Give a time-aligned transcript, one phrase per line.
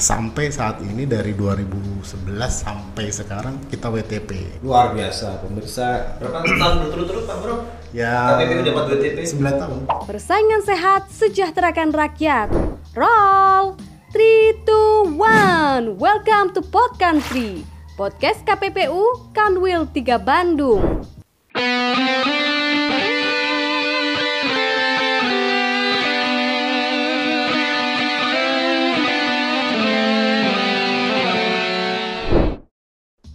[0.00, 4.64] sampai saat ini dari 2011 sampai sekarang kita WTP.
[4.64, 6.16] Luar biasa pemirsa.
[6.16, 7.54] Berapa tahun berturut-turut Pak Bro?
[7.92, 9.18] Ya KPPU dapat WTP?
[9.28, 9.78] 9 tahun.
[10.08, 12.48] Persaingan sehat sejahterakan rakyat.
[12.96, 13.76] Roll
[14.16, 16.00] 3 2 1.
[16.00, 17.62] Welcome to Pod Country.
[18.00, 21.04] Podcast KPPU Kanwil 3 Bandung.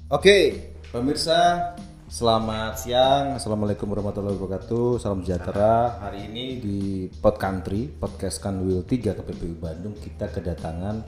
[0.05, 1.73] Oke, pemirsa,
[2.05, 3.41] selamat siang.
[3.41, 5.01] Assalamualaikum warahmatullahi wabarakatuh.
[5.01, 5.97] Salam sejahtera.
[5.97, 11.01] Hari ini di Pod Country, podcast Kanwil 3 KPPU Bandung, kita kedatangan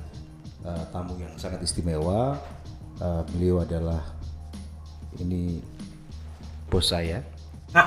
[0.66, 2.42] uh, tamu yang sangat istimewa.
[2.98, 4.02] Uh, beliau adalah
[5.22, 5.62] ini
[6.66, 7.22] bos saya.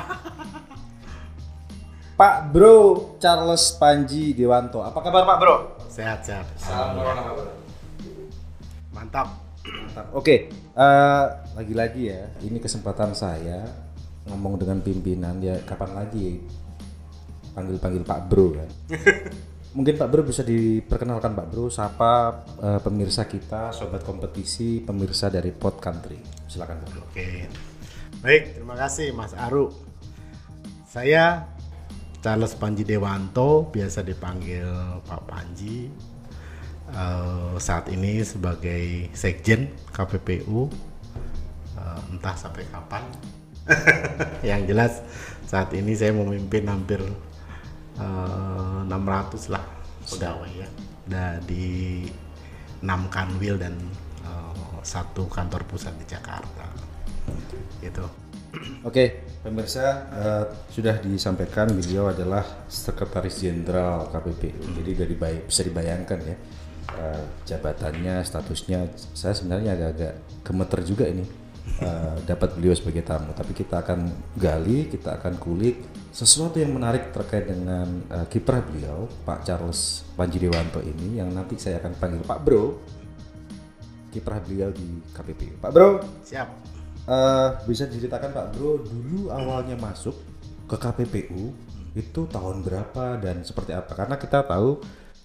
[2.22, 4.86] Pak Bro Charles Panji Dewanto.
[4.86, 5.54] Apa kabar Pak Bro?
[5.90, 6.46] Sehat-sehat.
[6.54, 7.50] Salam corona Pak Bro.
[8.94, 9.49] Mantap.
[10.14, 13.62] Oke, eh, lagi-lagi ya, ini kesempatan saya
[14.30, 16.38] ngomong dengan pimpinan ya kapan lagi
[17.54, 18.70] panggil-panggil Pak Bro kan.
[19.76, 25.54] Mungkin Pak Bro bisa diperkenalkan Pak Bro, siapa eh, pemirsa kita, sobat kompetisi, pemirsa dari
[25.54, 26.18] Pod Country.
[26.46, 27.02] Silakan Pak Bro.
[27.10, 27.46] Oke.
[28.20, 29.70] Baik, terima kasih Mas Aru.
[30.90, 31.46] Saya
[32.20, 34.66] Charles Panji Dewanto, biasa dipanggil
[35.06, 35.88] Pak Panji.
[36.90, 40.70] Eh, saat ini sebagai Sekjen KPPU,
[41.80, 43.04] Eh, entah sampai kapan.
[44.48, 44.92] Yang jelas
[45.48, 47.00] saat ini saya memimpin hampir
[47.96, 49.64] eh, 600 lah
[50.04, 50.68] pegawai ya,
[51.08, 52.08] dari
[52.80, 53.76] 6 kanwil dan
[54.80, 56.64] satu kantor pusat di Jakarta.
[57.84, 58.00] Gitu.
[58.88, 64.80] Oke, pemirsa eh, sudah disampaikan beliau adalah Sekretaris Jenderal KPPU.
[64.80, 65.14] Jadi dari
[65.44, 66.36] bisa dibayangkan ya
[66.98, 68.90] eh, jabatannya, statusnya.
[69.14, 71.24] Saya sebenarnya agak-agak gemeter juga ini
[71.82, 73.30] eh, dapat beliau sebagai tamu.
[73.36, 79.06] Tapi kita akan gali, kita akan kulik sesuatu yang menarik terkait dengan eh, kiprah beliau,
[79.22, 82.64] Pak Charles Panji Dewanto ini, yang nanti saya akan panggil Pak Bro.
[84.10, 85.62] Kiprah beliau di KPPU.
[85.62, 86.48] Pak Bro, Siap.
[87.10, 90.14] Eh, bisa diceritakan Pak Bro dulu awalnya masuk
[90.70, 91.50] ke KPPU
[91.98, 93.98] itu tahun berapa dan seperti apa?
[93.98, 94.78] Karena kita tahu,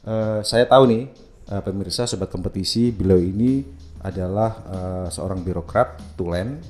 [0.07, 1.03] eh, saya tahu nih
[1.49, 3.61] eh, pemirsa sobat kompetisi beliau ini
[4.05, 6.61] adalah eh, seorang birokrat tulen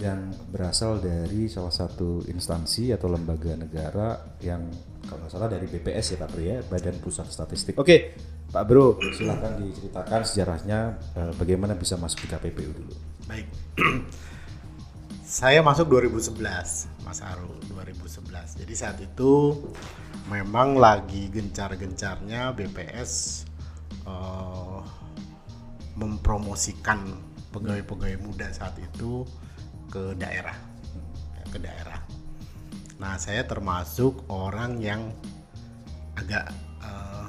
[0.00, 4.64] yang berasal dari salah satu instansi atau lembaga negara yang
[5.04, 7.76] kalau nggak salah dari BPS ya Pak Bro ya Badan Pusat Statistik.
[7.76, 8.16] Oke
[8.48, 10.78] Pak Bro silahkan diceritakan sejarahnya
[11.14, 12.94] eh, bagaimana bisa masuk di KPPU dulu.
[13.28, 13.46] Baik.
[15.30, 16.42] Saya masuk 2011,
[17.06, 18.66] Mas Aru, 2011.
[18.66, 19.62] Jadi saat itu
[20.26, 23.46] memang lagi gencar-gencarnya BPS
[24.10, 24.80] eh,
[25.94, 27.06] mempromosikan
[27.54, 29.22] pegawai-pegawai muda saat itu
[29.90, 30.54] ke daerah,
[31.38, 32.00] ya, ke daerah.
[32.98, 35.14] Nah, saya termasuk orang yang
[36.18, 36.50] agak
[36.82, 37.28] eh,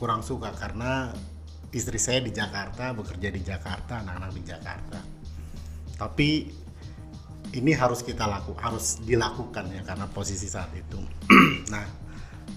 [0.00, 1.12] kurang suka karena
[1.74, 5.00] istri saya di Jakarta, bekerja di Jakarta, anak-anak di Jakarta.
[5.98, 6.30] Tapi
[7.54, 10.98] ini harus kita laku, harus dilakukan ya karena posisi saat itu.
[11.74, 11.86] nah,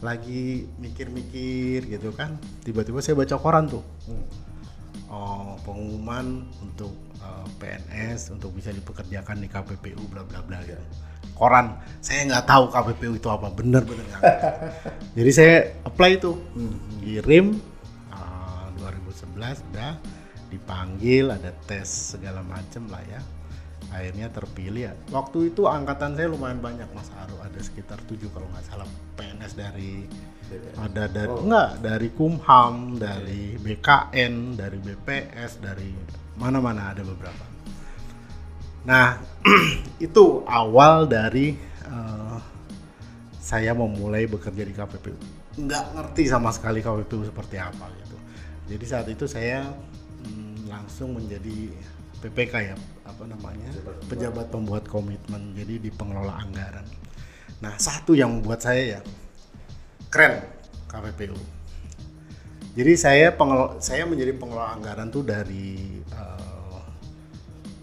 [0.01, 3.83] lagi mikir-mikir gitu kan, tiba-tiba saya baca koran tuh.
[5.07, 6.91] Oh, pengumuman untuk
[7.23, 10.83] eh, PNS untuk bisa dipekerjakan di KPPU bla bla bla gitu.
[11.37, 14.23] Koran, saya nggak tahu KPPU itu apa, bener-bener nggak.
[15.17, 15.55] Jadi saya
[15.85, 16.33] apply itu,
[17.01, 17.57] kirim
[18.11, 19.91] eh, 2011 udah
[20.47, 23.21] dipanggil, ada tes segala macem lah ya.
[23.91, 24.93] Akhirnya terpilih ya.
[25.09, 29.53] Waktu itu angkatan saya lumayan banyak Mas Aru, ada sekitar 7 kalau nggak salah PNS
[29.55, 30.07] dari
[30.79, 35.91] ada dari enggak dari Kumham, dari BKN, dari BPS, dari
[36.39, 37.45] mana-mana ada beberapa.
[38.87, 39.19] Nah,
[40.07, 42.37] itu awal dari eh,
[43.43, 45.17] saya memulai bekerja di KPPU.
[45.59, 48.17] Nggak ngerti sama sekali KPPU seperti apa gitu.
[48.71, 49.67] Jadi saat itu saya
[50.23, 51.71] mm, langsung menjadi
[52.17, 52.75] PPK ya,
[53.05, 53.69] apa namanya?
[54.09, 55.53] Pejabat pembuat komitmen.
[55.53, 56.85] Jadi di pengelola anggaran.
[57.61, 59.01] Nah, satu yang membuat saya ya
[60.13, 60.41] keren
[60.87, 61.37] KPPU.
[62.77, 66.81] Jadi saya pengel saya menjadi pengelola anggaran tuh dari eh,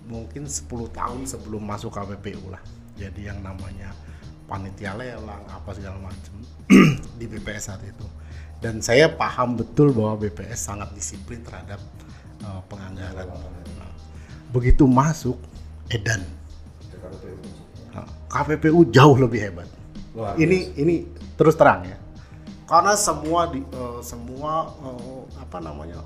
[0.07, 2.63] mungkin 10 tahun sebelum masuk KPPU lah.
[2.95, 3.91] Jadi yang namanya
[4.47, 6.35] panitia lelang apa segala macam
[7.19, 8.07] di BPS saat itu.
[8.63, 11.83] Dan saya paham betul bahwa BPS sangat disiplin terhadap
[12.47, 13.29] eh, penganggaran.
[14.55, 15.35] Begitu masuk
[15.91, 16.23] Edan,
[17.93, 19.69] Nah, KPPU jauh lebih hebat.
[20.15, 21.99] Luar ini ini terus terang ya.
[22.65, 26.01] Karena semua di eh, semua eh, apa namanya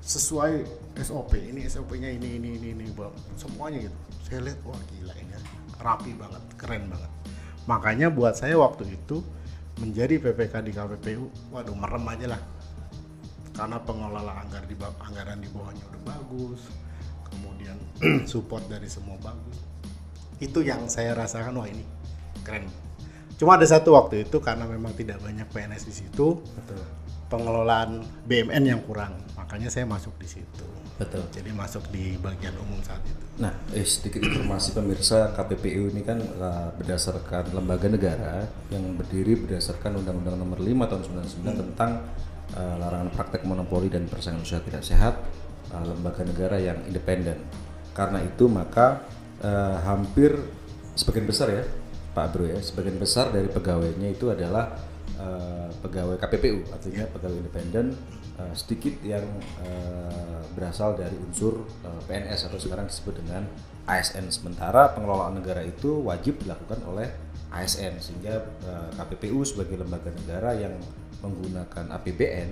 [0.00, 0.64] sesuai
[1.00, 3.12] SOP ini SOP-nya ini ini ini ini Bang.
[3.36, 3.96] semuanya gitu.
[4.26, 5.32] Saya lihat wah gila ini.
[5.80, 7.12] Rapi banget keren banget.
[7.68, 9.20] Makanya buat saya waktu itu
[9.80, 12.42] menjadi PPK di KPPU waduh merem aja lah.
[13.56, 16.64] Karena pengelola anggar di anggaran di bawahnya udah bagus
[17.30, 17.78] kemudian
[18.30, 19.70] support dari semua bagus
[20.40, 21.84] itu yang saya rasakan wah ini
[22.42, 22.64] keren.
[23.36, 26.80] Cuma ada satu waktu itu karena memang tidak banyak PNS di situ Betul.
[27.28, 29.16] pengelolaan BMN yang kurang.
[29.36, 30.66] Makanya saya masuk di situ.
[31.00, 31.24] Betul.
[31.32, 33.24] jadi masuk di bagian umum saat itu.
[33.40, 39.96] Nah, eh, sedikit informasi pemirsa KPPU ini kan eh, berdasarkan lembaga negara yang berdiri berdasarkan
[40.04, 41.02] Undang-Undang Nomor 5 tahun
[41.40, 42.04] 99 tentang
[42.52, 45.24] eh, larangan praktek monopoli dan persaingan usaha tidak sehat,
[45.72, 47.38] eh, lembaga negara yang independen.
[47.94, 49.02] Karena itu maka
[49.42, 50.34] eh, hampir
[50.94, 51.64] sebagian besar ya,
[52.10, 54.74] Pak Bro ya, sebagian besar dari pegawainya itu adalah
[55.18, 57.94] eh, pegawai KPPU, artinya pegawai independen
[58.38, 59.24] eh, sedikit yang
[59.62, 63.46] eh, berasal dari unsur eh, PNS atau sekarang disebut dengan
[63.86, 64.30] ASN.
[64.30, 67.08] Sementara pengelolaan negara itu wajib dilakukan oleh
[67.50, 70.74] ASN sehingga eh, KPPU sebagai lembaga negara yang
[71.20, 72.50] menggunakan APBN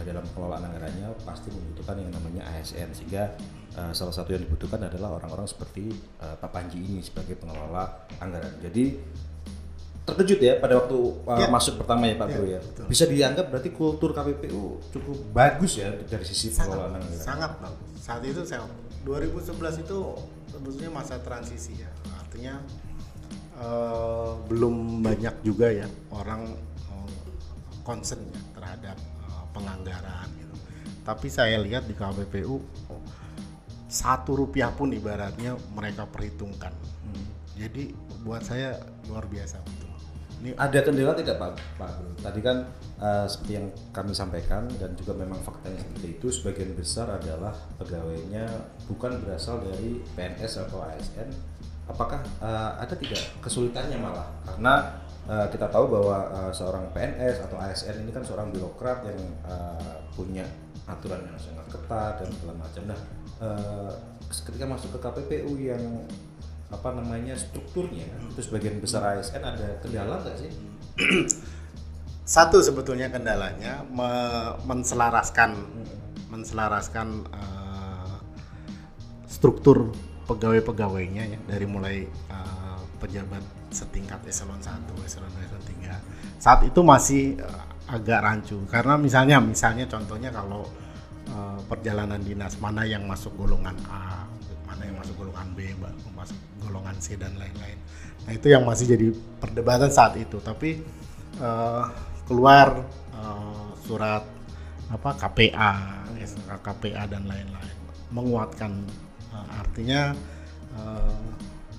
[0.00, 3.36] dalam pengelolaan anggarannya pasti membutuhkan yang namanya ASN sehingga
[3.72, 7.84] eh, salah satu yang dibutuhkan adalah orang-orang seperti eh, Pak Panji ini sebagai pengelola
[8.16, 8.56] anggaran.
[8.58, 8.96] Jadi
[10.02, 11.46] terkejut ya pada waktu uh, Ya.
[11.46, 12.58] masuk pertama ya Pak Ya, Bro ya.
[12.58, 12.84] betul.
[12.90, 17.22] Bisa dianggap berarti kultur KPPU cukup bagus ya dari sisi pengelolaan sangat, anggaran.
[17.22, 18.66] sangat bagus saat itu saya
[19.06, 19.98] 2011 itu
[20.50, 22.58] sebetulnya masa transisi ya artinya
[23.54, 26.50] eh, belum banyak juga ya orang
[26.90, 27.10] eh,
[27.86, 29.11] concern ya terhadap eh,
[29.52, 30.56] penganggaran gitu
[31.06, 32.58] tapi saya lihat di KPPU
[33.92, 36.72] satu rupiah pun ibaratnya mereka perhitungkan
[37.56, 37.92] jadi
[38.24, 39.92] buat saya luar biasa betul
[40.42, 41.90] ini Ada kendala tidak Pak Pak?
[42.18, 42.66] Tadi kan
[42.98, 48.50] uh, seperti yang kami sampaikan dan juga memang faktanya seperti itu sebagian besar adalah pegawainya
[48.90, 51.30] bukan berasal dari PNS atau ASN.
[51.86, 54.26] Apakah uh, ada tidak kesulitannya malah?
[54.42, 59.20] Karena uh, kita tahu bahwa uh, seorang PNS atau ASN ini kan seorang birokrat yang
[59.46, 60.46] uh, punya
[60.88, 62.82] aturan yang sangat ketat dan segala macam.
[62.90, 63.00] Nah,
[63.42, 63.92] uh,
[64.28, 65.82] ketika masuk ke KPPU yang
[66.72, 70.50] apa namanya strukturnya itu sebagian besar ASN ada kendala nggak sih?
[72.24, 75.58] satu sebetulnya kendalanya me- menselaraskan
[76.32, 78.16] menselaraskan eh,
[79.28, 79.92] struktur
[80.30, 85.96] pegawai-pegawainya ya dari mulai eh, pejabat setingkat eselon 1, eselon 2, eselon 3.
[86.38, 90.68] Saat itu masih eh, agak rancu karena misalnya misalnya contohnya kalau
[91.26, 94.28] eh, perjalanan dinas mana yang masuk golongan A,
[94.68, 95.72] mana yang masuk golongan B,
[96.12, 97.78] masuk golongan C dan lain-lain.
[98.22, 99.10] Nah, itu yang masih jadi
[99.42, 100.78] perdebatan saat itu, tapi
[101.40, 101.84] eh,
[102.28, 102.84] keluar
[103.82, 104.22] surat
[104.90, 105.72] apa KPA,
[106.62, 107.76] KPA dan lain-lain
[108.14, 108.82] menguatkan
[109.58, 110.14] artinya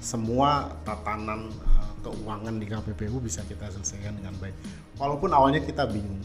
[0.04, 1.48] semua tatanan
[2.04, 4.54] keuangan di KPPU bisa kita selesaikan dengan baik.
[5.00, 6.20] Walaupun awalnya kita bingung,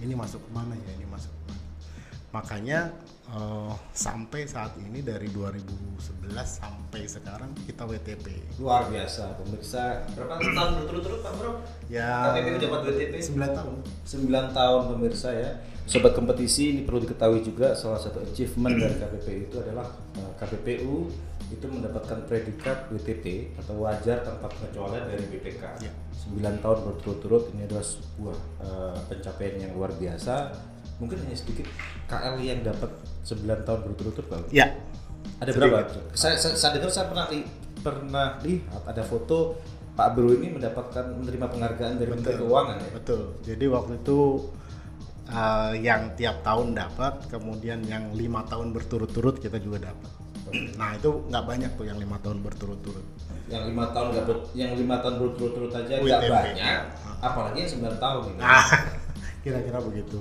[0.00, 1.64] ini masuk ke mana ya, ini masuk ke mana.
[2.30, 2.94] Makanya
[3.34, 8.56] eh, sampai saat ini dari 2011 sampai sekarang kita WTP.
[8.62, 10.06] Luar biasa pemirsa.
[10.14, 11.52] Berapa tahun berturut-turut Pak Bro?
[11.90, 13.74] Ya KPPU dapat WTP 9 tahun.
[14.06, 15.50] 9 tahun pemirsa ya.
[15.90, 21.10] Sobat kompetisi ini perlu diketahui juga salah satu achievement dari KPPU itu adalah eh, KPPU
[21.50, 25.62] itu mendapatkan predikat WTP atau wajar tanpa pengecualian dari BPK.
[25.82, 25.92] Ya.
[26.30, 30.54] 9 tahun berturut-turut ini adalah sebuah eh, pencapaian yang luar biasa.
[31.02, 31.66] Mungkin hanya sedikit
[32.06, 32.90] KL yang dapat
[33.26, 34.52] 9 tahun berturut-turut Pak.
[34.54, 34.78] Ya.
[35.40, 35.72] Ada Sedikit.
[35.72, 36.12] berapa?
[36.12, 37.48] Saya, saya, saya dengar saya pernah li-
[37.80, 39.56] pernah lihat ada foto
[39.96, 42.90] Pak Bro ini mendapatkan menerima penghargaan dari Menteri Keuangan ya.
[42.94, 43.22] Betul.
[43.44, 44.18] Jadi waktu itu
[45.32, 50.10] uh, yang tiap tahun dapat, kemudian yang lima tahun berturut-turut kita juga dapat.
[50.76, 53.06] Nah itu nggak banyak tuh yang lima tahun berturut-turut.
[53.50, 56.82] Yang lima tahun nggak ber- yang lima tahun berturut-turut aja nggak banyak,
[57.20, 58.40] apalagi yang 9 tahun gitu.
[58.40, 58.66] Nah,
[59.44, 60.18] kira-kira begitu.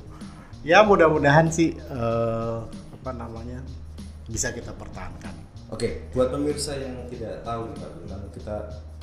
[0.65, 2.65] Ya mudah-mudahan sih uh,
[2.99, 3.63] apa namanya
[4.27, 5.31] bisa kita pertahankan.
[5.69, 7.69] Oke, buat pemirsa yang tidak tahu
[8.09, 8.55] kan kita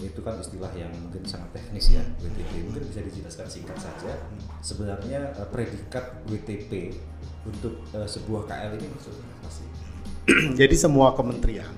[0.03, 4.13] itu kan istilah yang mungkin sangat teknis ya WTP mungkin bisa dijelaskan singkat saja
[4.61, 6.93] sebenarnya eh, predikat WTP
[7.49, 9.65] untuk eh, sebuah KL ini maksudnya apa sih?
[10.61, 11.71] Jadi semua kementerian,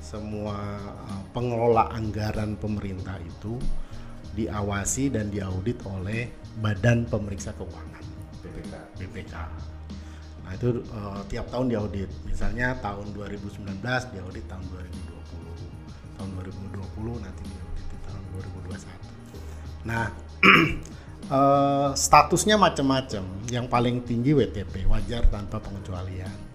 [0.00, 0.56] semua
[1.04, 3.60] uh, pengelola anggaran pemerintah itu
[4.32, 8.04] diawasi dan diaudit oleh Badan Pemeriksa Keuangan.
[8.40, 8.74] BPK.
[8.98, 9.34] BPK.
[10.42, 12.10] Nah itu eh, tiap tahun diaudit.
[12.28, 18.22] Misalnya tahun 2019 diaudit tahun 2020, tahun 2020 nanti diaudit di tahun
[18.68, 19.88] 2021.
[19.88, 20.06] Nah
[21.36, 23.24] eh, statusnya macam-macam.
[23.48, 26.51] Yang paling tinggi WTP, wajar tanpa pengecualian.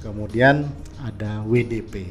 [0.00, 0.64] Kemudian
[0.96, 2.08] ada WDP.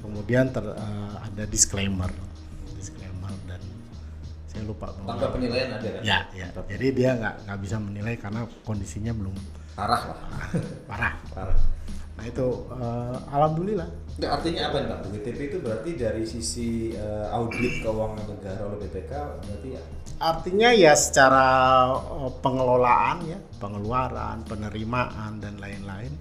[0.00, 2.08] Kemudian ter- eh, ada disclaimer,
[2.78, 3.60] disclaimer dan
[4.46, 6.02] saya lupa Tanpa penilaian ada kan?
[6.02, 6.46] Ya, ya.
[6.54, 9.34] Jadi dia nggak nggak bisa menilai karena kondisinya belum
[9.74, 10.18] Parah lah.
[10.90, 11.14] parah.
[11.34, 11.58] Parah.
[12.18, 13.88] Nah itu eh, alhamdulillah.
[14.20, 14.98] Nggak, artinya apa nih Pak?
[15.10, 19.12] WTP itu berarti dari sisi eh, audit keuangan negara oleh BPK
[19.42, 19.82] berarti ya
[20.20, 21.46] Artinya ya secara
[22.44, 26.12] pengelolaan ya, pengeluaran, penerimaan dan lain-lain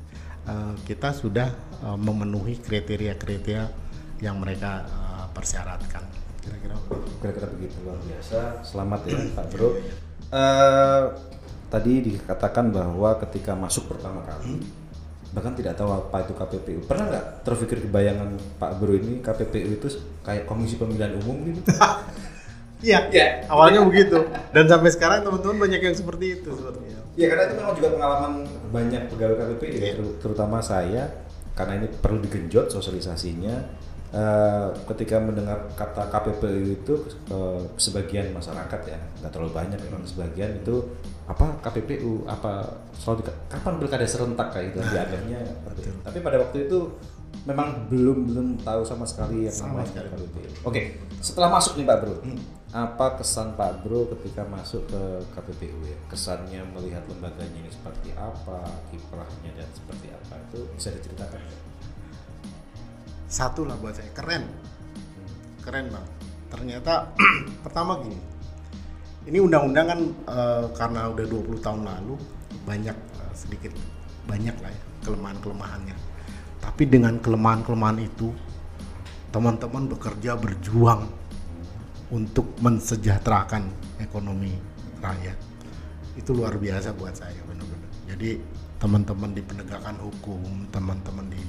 [0.50, 3.64] eh, kita sudah eh, memenuhi kriteria-kriteria
[4.20, 6.04] yang mereka eh, persyaratkan.
[6.42, 7.12] Kira-kira begitu.
[7.22, 8.66] kira-kira begitu luar biasa.
[8.66, 9.70] Selamat ya Pak Bro.
[10.30, 11.04] Eh,
[11.70, 14.66] tadi dikatakan bahwa ketika masuk pertama kali
[15.30, 16.80] bahkan tidak tahu apa itu KPPU.
[16.90, 19.88] Pernah nggak terpikir kebayangan Pak Bro ini KPPU itu
[20.26, 21.62] kayak Komisi Pemilihan Umum gitu?
[22.80, 23.44] Iya, Iya.
[23.52, 24.24] awalnya begitu.
[24.56, 27.04] Dan sampai sekarang teman-teman banyak yang seperti itu sepertinya.
[27.14, 28.34] Ya karena itu memang juga pengalaman
[28.70, 29.94] banyak pegawai KPPU, Iya.
[29.94, 31.10] ter- terutama saya,
[31.52, 33.56] karena ini perlu digenjot sosialisasinya.
[34.10, 36.94] Eh, ketika mendengar kata KPPU itu
[37.30, 40.82] eh, sebagian masyarakat ya nggak terlalu banyak memang sebagian itu
[41.26, 45.46] apa KPPU apa selalu kapan pilkada serentak kayak gitu dianggapnya
[45.78, 45.94] itu.
[46.02, 46.90] tapi pada waktu itu
[47.48, 50.10] memang belum belum tahu sama sekali yang Sama namanya sekali.
[50.12, 50.50] KPPU.
[50.68, 50.82] Oke,
[51.24, 52.16] setelah masuk nih Pak Bro,
[52.70, 55.02] apa kesan Pak Bro ketika masuk ke
[55.34, 55.98] KPPU ya?
[56.12, 61.42] Kesannya melihat lembaganya ini seperti apa, kiprahnya dan seperti apa itu bisa diceritakan?
[63.30, 64.50] Satu lah buat saya keren,
[65.62, 66.08] keren bang.
[66.50, 67.14] Ternyata
[67.66, 68.18] pertama gini,
[69.30, 72.18] ini undang-undang kan eh, karena udah 20 tahun lalu
[72.66, 73.74] banyak eh, sedikit
[74.26, 75.98] banyak lah ya kelemahan-kelemahannya.
[76.70, 78.30] Tapi dengan kelemahan-kelemahan itu
[79.34, 81.10] teman-teman bekerja berjuang
[82.14, 83.66] untuk mensejahterakan
[83.98, 84.54] ekonomi
[85.02, 85.34] rakyat.
[86.14, 87.90] Itu luar biasa buat saya benar-benar.
[88.06, 88.38] Jadi
[88.78, 91.42] teman-teman di penegakan hukum, teman-teman di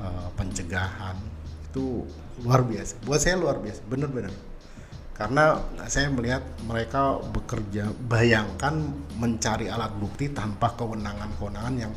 [0.00, 1.20] eh, pencegahan
[1.68, 2.08] itu
[2.40, 2.96] luar biasa.
[3.04, 4.32] Buat saya luar biasa, benar-benar.
[5.16, 8.84] Karena saya melihat mereka bekerja, bayangkan
[9.16, 11.92] mencari alat bukti tanpa kewenangan-kewenangan yang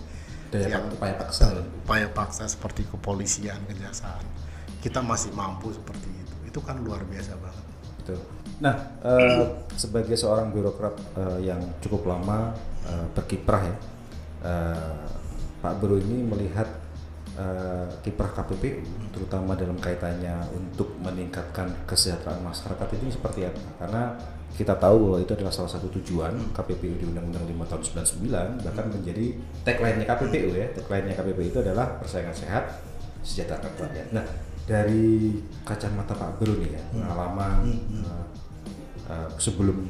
[0.50, 1.54] Daya yang upaya paksa.
[1.54, 1.62] ya?
[1.62, 4.26] upaya paksa seperti kepolisian, kejaksaan.
[4.82, 6.36] Kita masih mampu seperti itu.
[6.50, 7.66] Itu kan luar biasa banget.
[8.02, 8.20] Betul.
[8.60, 8.76] Nah,
[9.06, 9.46] eh,
[9.78, 12.58] sebagai seorang birokrat eh, yang cukup lama
[12.90, 13.76] eh, berkiprah ya,
[14.44, 15.06] eh,
[15.60, 16.68] Pak Bro ini melihat
[17.40, 18.84] eh, kiprah KPPU,
[19.16, 23.64] terutama dalam kaitannya untuk meningkatkan kesejahteraan masyarakat ini seperti apa?
[23.80, 24.04] Karena
[24.60, 27.82] kita tahu bahwa itu adalah salah satu tujuan KPPU di Undang-Undang 5 tahun
[28.60, 29.26] 99 bahkan menjadi
[29.64, 32.82] tagline-nya KPPU ya tagline-nya KPPU itu adalah persaingan sehat
[33.24, 34.10] sejahtera rakyat.
[34.12, 34.26] Nah
[34.66, 37.72] dari kacamata Pak Bro nih ya pengalaman
[38.04, 38.26] eh,
[39.10, 39.86] eh, sebelum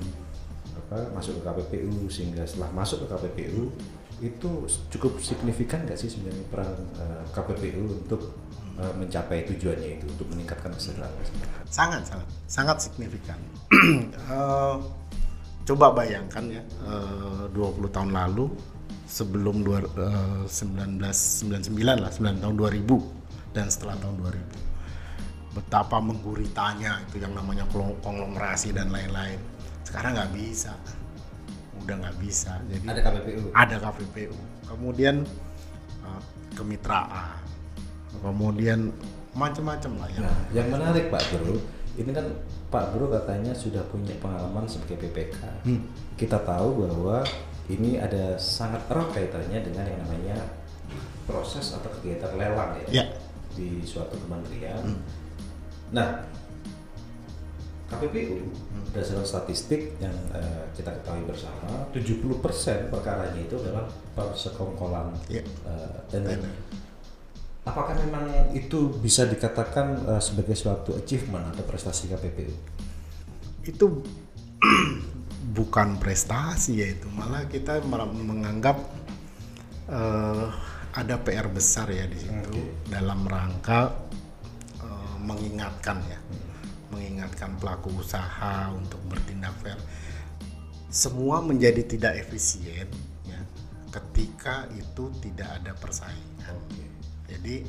[0.85, 3.73] apa, masuk ke KPPU sehingga setelah masuk ke KPPU
[4.19, 8.21] itu cukup signifikan nggak sih sebenarnya peran eh, KPPU untuk
[8.75, 11.13] eh, mencapai tujuannya itu untuk meningkatkan kesejahteraan?
[11.69, 13.39] Sangat sangat sangat signifikan.
[14.29, 14.77] Eh,
[15.65, 18.45] coba bayangkan ya eh, 20 tahun lalu
[19.09, 24.69] sebelum dua, eh, 1999 lah 9 tahun 2000 dan setelah tahun 2000
[25.49, 29.41] betapa mengguritanya itu yang namanya konglomerasi dan lain-lain.
[29.81, 30.77] Sekarang nggak bisa
[31.89, 33.41] udah nggak bisa jadi Ada KPPU.
[33.51, 35.15] ada KPPU kemudian
[36.01, 36.21] eh,
[36.53, 37.41] kemitraan
[38.15, 38.93] kemudian
[39.31, 41.57] macam-macam lah ya Nah, yang menarik Pak Bro,
[41.95, 42.25] ini kan
[42.67, 45.37] Pak Bro katanya sudah punya pengalaman sebagai PPK.
[46.13, 47.21] Kita tahu bahwa
[47.65, 50.37] ini ada sangat erat kaitannya dengan yang namanya
[51.23, 53.05] proses atau kegiatan lelang ya, Ya.
[53.53, 54.81] di suatu kementerian.
[55.89, 56.25] Nah,
[57.89, 58.37] KPPU
[58.89, 65.41] berdasarkan statistik yang eh, kita ketahui bersama, 70% perkaranya itu adalah persekongkolan Ya.
[65.41, 66.53] eh, dan Tender.
[67.65, 72.53] Apakah memang itu bisa dikatakan eh, sebagai suatu achievement atau prestasi KPPU?
[73.59, 73.85] itu
[75.57, 78.77] bukan prestasi ya itu malah kita menganggap
[79.89, 80.45] eh,
[80.89, 82.57] ada PR besar ya di situ
[82.89, 83.93] dalam rangka
[84.81, 86.19] eh, mengingatkan ya
[86.89, 89.79] mengingatkan pelaku usaha untuk bertindak fair.
[90.89, 92.89] Semua menjadi tidak efisien
[93.29, 93.41] ya
[93.93, 96.57] ketika itu tidak ada persaingan.
[97.29, 97.61] Jadi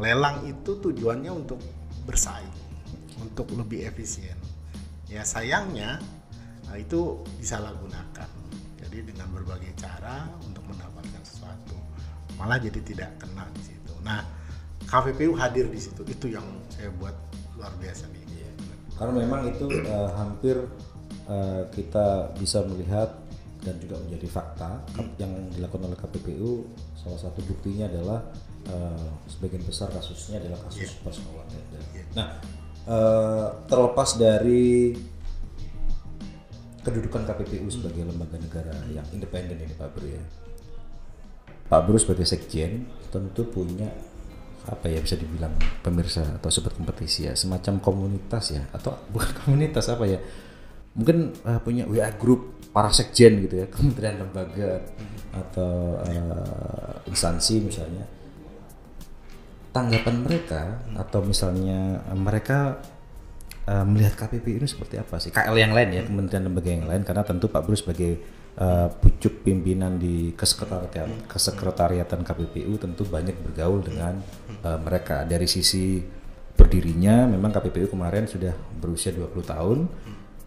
[0.00, 1.60] lelang itu tujuannya untuk
[2.08, 2.56] bersaing
[3.20, 4.36] untuk lebih efisien.
[5.06, 6.00] Ya sayangnya
[6.66, 8.30] nah, itu disalahgunakan.
[8.80, 11.76] Jadi dengan berbagai cara untuk mendapatkan sesuatu
[12.40, 13.92] malah jadi tidak kena di situ.
[14.00, 14.24] Nah
[14.88, 16.00] KPPU hadir di situ.
[16.08, 17.14] Itu yang saya buat
[17.54, 18.24] luar biasa nih
[18.94, 20.56] Karena memang itu eh, hampir
[21.26, 23.10] eh, kita bisa melihat
[23.64, 24.84] dan juga menjadi fakta
[25.16, 26.68] yang dilakukan oleh KPPU
[27.00, 28.20] salah satu buktinya adalah
[28.68, 31.82] eh, sebagian besar kasusnya adalah kasus persekolahan ilegal.
[32.16, 32.28] Nah,
[32.86, 34.94] eh, terlepas dari
[36.84, 40.24] kedudukan KPPU sebagai lembaga negara yang independen ini Pak Bro ya.
[41.64, 43.88] Pak Bro sebagai sekjen tentu punya
[44.64, 45.52] apa ya bisa dibilang
[45.84, 50.18] pemirsa atau sobat kompetisi ya semacam komunitas ya atau bukan komunitas apa ya
[50.94, 54.82] mungkin eh, punya WA group para sekjen gitu ya kementerian lembaga
[55.30, 58.06] atau eh, instansi misalnya.
[59.74, 60.62] Tanggapan mereka
[60.94, 62.82] atau misalnya eh, mereka
[63.66, 65.30] eh, melihat KPP ini seperti apa sih?
[65.30, 68.18] KL yang lain ya kementerian lembaga yang lain karena tentu Pak Bro sebagai
[68.58, 74.18] eh, pucuk pimpinan di kesekretariatan kesekretariatan KPPU tentu banyak bergaul dengan
[74.62, 75.26] eh, mereka.
[75.26, 75.98] Dari sisi
[76.54, 79.78] berdirinya memang KPPU kemarin sudah berusia 20 tahun.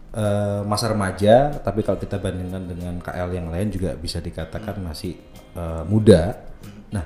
[0.08, 5.20] Eh, masa remaja tapi kalau kita bandingkan dengan KL yang lain juga bisa dikatakan masih
[5.52, 6.32] eh, muda.
[6.88, 7.04] Nah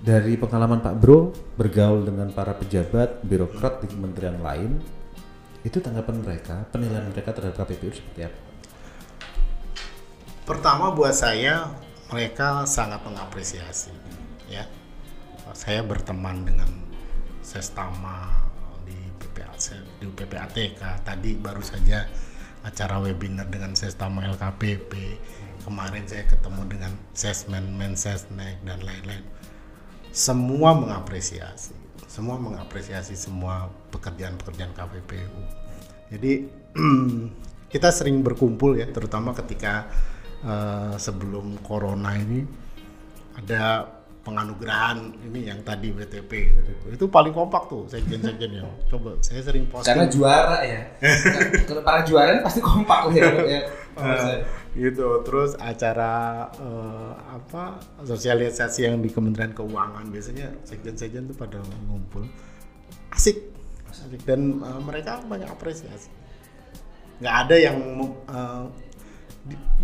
[0.00, 4.80] dari pengalaman Pak Bro bergaul dengan para pejabat birokrat di kementerian lain
[5.64, 8.53] itu tanggapan mereka penilaian mereka terhadap KPPU seperti apa?
[10.44, 11.72] Pertama buat saya
[12.12, 13.88] mereka sangat mengapresiasi
[14.52, 14.68] ya.
[15.56, 16.68] Saya berteman dengan
[17.40, 18.28] Sestama
[18.84, 22.04] di PPAC di PPATK tadi baru saja
[22.60, 24.92] acara webinar dengan Sestama LKPP.
[25.64, 29.24] Kemarin saya ketemu dengan Sesmen, Mensesnek dan lain-lain.
[30.12, 31.72] Semua mengapresiasi,
[32.04, 35.40] semua mengapresiasi semua pekerjaan-pekerjaan KPPU.
[36.12, 36.32] Jadi
[37.72, 39.88] kita sering berkumpul ya, terutama ketika
[40.44, 42.44] eh, sebelum corona ini
[43.34, 43.88] ada
[44.24, 46.32] penganugerahan ini yang tadi WTP
[46.88, 49.92] itu paling kompak tuh sekjen-sekjen yang coba saya sering posting.
[49.92, 50.80] Karena juara ya.
[51.68, 53.28] Kalau para juara pasti kompak ya.
[53.44, 53.62] ya.
[54.72, 55.20] gitu.
[55.28, 60.08] Terus acara eh, apa sosialisasi yang di Kementerian Keuangan.
[60.08, 62.24] Biasanya sekjen-sekjen tuh pada ngumpul.
[63.12, 63.52] Asik.
[63.92, 64.24] Asik.
[64.24, 66.08] Dan eh, mereka banyak apresiasi.
[67.20, 68.16] Nggak ada yang di-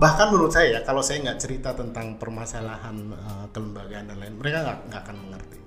[0.01, 4.65] bahkan menurut saya ya kalau saya nggak cerita tentang permasalahan eh, kelembagaan dan lain mereka
[4.65, 5.59] nggak nggak akan mengerti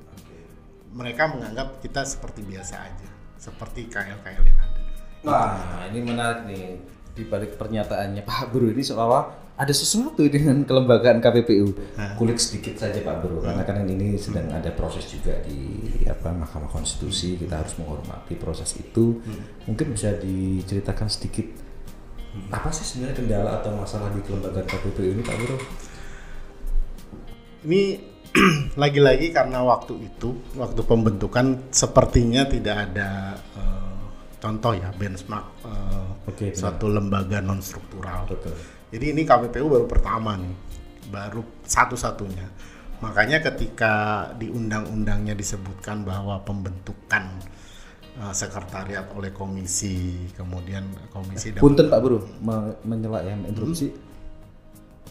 [0.93, 4.83] mereka menganggap kita seperti biasa aja seperti KL-KL yang ada
[5.23, 6.65] Nah, ini menarik nih.
[7.13, 11.77] Di balik pernyataannya Pak Bro ini seolah ada sesuatu dengan kelembagaan KPPU.
[12.17, 16.73] Kulik sedikit saja Pak Bro, karena kan ini sedang ada proses juga di apa Mahkamah
[16.73, 17.37] Konstitusi.
[17.37, 19.21] Kita harus menghormati proses itu.
[19.69, 21.45] Mungkin bisa diceritakan sedikit
[22.49, 25.57] apa sih sebenarnya kendala atau masalah di kelembagaan KPPU ini Pak Bro?
[27.63, 27.83] ini
[28.81, 34.03] lagi-lagi karena waktu itu waktu pembentukan sepertinya tidak ada eh,
[34.41, 36.57] contoh ya benchmark eh, Oke, benar.
[36.57, 38.23] suatu lembaga non struktural.
[38.27, 38.55] Betul.
[38.93, 40.55] Jadi ini KPPU baru pertama nih,
[41.11, 42.47] baru satu-satunya.
[43.03, 47.43] Makanya ketika di undang-undangnya disebutkan bahwa pembentukan
[48.17, 53.93] eh, sekretariat oleh komisi, kemudian komisi dan Punten Pak Bro, me- menyela ya, interupsi.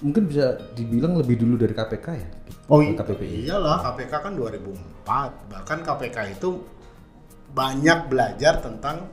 [0.03, 2.29] Mungkin bisa dibilang lebih dulu dari KPK ya?
[2.67, 3.47] Oh KPPI.
[3.47, 6.59] iyalah KPK kan 2004 bahkan KPK itu
[7.53, 9.11] banyak belajar tentang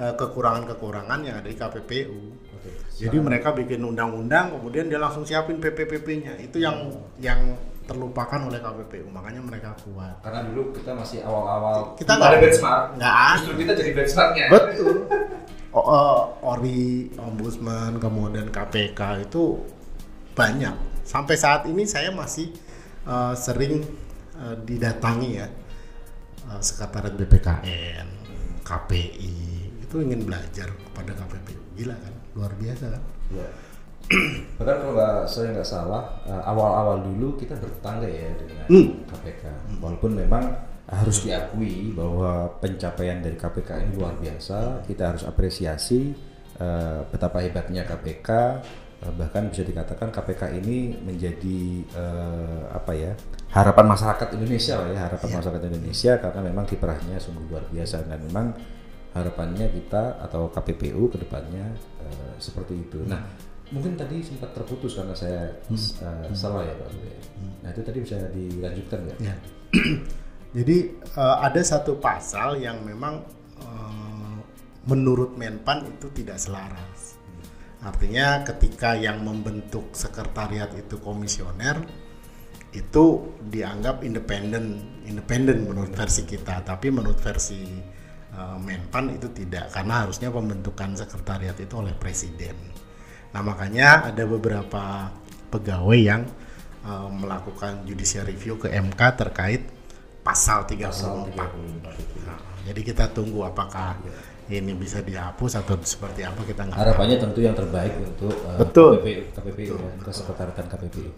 [0.00, 2.20] eh, kekurangan-kekurangan yang ada di KPPU.
[3.00, 6.36] Jadi mereka bikin undang-undang kemudian dia langsung siapin PPPP-nya.
[6.40, 7.56] Itu yang yang
[7.90, 9.10] terlupakan oleh KPPU.
[9.10, 10.22] Makanya mereka kuat.
[10.22, 12.84] Karena dulu kita masih awal-awal Kita belum ada nggak- benchmark.
[12.94, 13.30] nggak.
[13.36, 14.44] Justru kita jadi benchmarknya.
[14.48, 14.94] Betul.
[15.70, 16.82] O- eh, Ori,
[17.16, 19.58] Ombudsman, kemudian KPK itu
[20.32, 20.74] banyak.
[21.02, 22.54] Sampai saat ini saya masih
[23.02, 23.82] eh, sering
[24.36, 25.46] eh, didatangi ya
[26.46, 28.06] eh, sekretariat BPKN,
[28.62, 29.34] KPI
[29.80, 31.58] itu ingin belajar kepada KPPU.
[31.74, 33.02] Gila kan, luar biasa kan?
[33.30, 33.46] Ya.
[34.58, 39.02] Bahkan kalau nggak saya nggak salah eh, awal-awal dulu kita bertetangga ya dengan Hmm.
[39.06, 39.42] KPK.
[39.78, 40.44] Walaupun memang
[40.90, 44.82] harus diakui bahwa pencapaian dari KPK ini luar biasa.
[44.84, 46.10] Kita harus apresiasi
[46.58, 48.28] eh, betapa hebatnya KPK.
[49.00, 53.14] Eh, bahkan bisa dikatakan KPK ini menjadi eh, apa ya
[53.50, 58.20] harapan masyarakat Indonesia lah ya harapan masyarakat Indonesia karena memang kiprahnya sungguh luar biasa dan
[58.22, 58.54] memang
[59.10, 63.02] harapannya kita atau KPPU ke depannya eh, seperti itu.
[63.08, 66.88] Nah mungkin tadi sempat terputus karena saya eh, salah ya Pak.
[66.90, 67.16] Ya.
[67.62, 69.18] Nah itu tadi bisa dilanjutkan nggak?
[69.22, 69.34] Ya.
[70.58, 73.22] Jadi eh, ada satu pasal yang memang
[73.62, 74.38] eh,
[74.90, 77.18] menurut Menpan itu tidak selaras.
[77.80, 81.80] Artinya ketika yang membentuk sekretariat itu komisioner
[82.70, 84.78] itu dianggap independen,
[85.08, 87.62] independen menurut versi kita, tapi menurut versi
[88.34, 92.79] eh, Menpan itu tidak karena harusnya pembentukan sekretariat itu oleh presiden.
[93.30, 95.10] Nah makanya ada beberapa
[95.50, 96.22] pegawai yang
[96.86, 99.62] eh, melakukan judicial review ke MK terkait
[100.20, 101.32] pasal 34.
[102.26, 102.38] Nah,
[102.68, 103.96] jadi kita tunggu apakah
[104.50, 106.84] ini bisa dihapus atau seperti apa kita nggak tahu.
[106.90, 108.98] Harapannya tentu yang terbaik untuk uh, Betul.
[108.98, 111.10] KPPU, KPPU ya, kesekretariatan KPPU.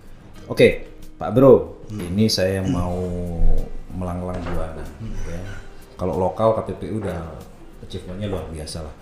[0.53, 0.69] Oke,
[1.17, 2.93] Pak Bro, ini saya mau
[3.97, 4.85] melanglang buana.
[5.29, 5.41] Ya.
[5.97, 7.21] Kalau lokal KPPU udah
[7.81, 8.95] achievementnya luar biasa lah.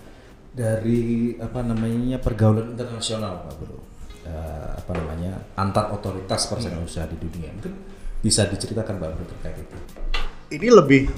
[0.51, 3.77] Dari apa namanya pergaulan internasional, Pak Bro.
[4.21, 7.73] Eh, apa namanya antar otoritas persaingan usaha di dunia mungkin
[8.21, 9.77] bisa diceritakan Pak Bro terkait itu.
[10.51, 11.09] ini lebih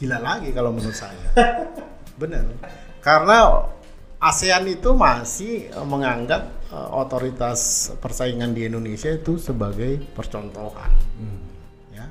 [0.00, 1.36] gila lagi kalau menurut saya.
[2.20, 2.48] Benar.
[3.04, 3.68] Karena
[4.16, 10.94] ASEAN itu masih menganggap eh, otoritas persaingan di Indonesia itu sebagai percontohan.
[11.92, 12.08] Ya.